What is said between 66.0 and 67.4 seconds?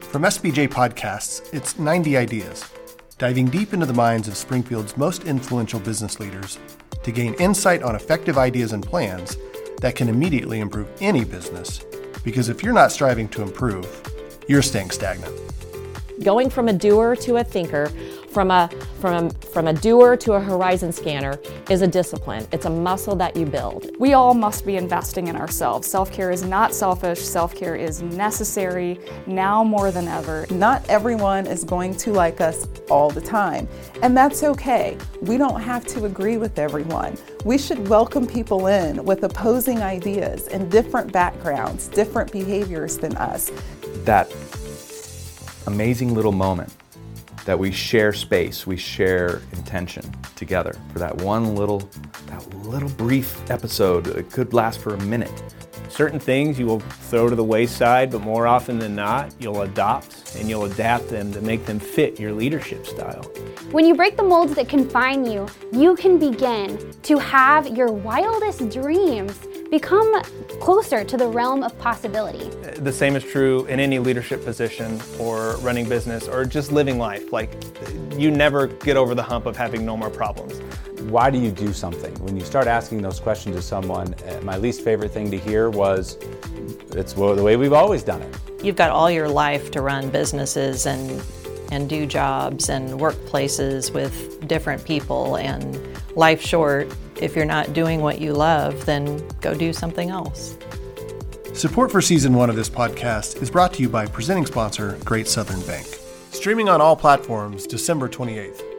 begin to